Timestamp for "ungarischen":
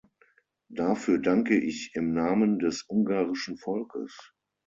2.89-3.57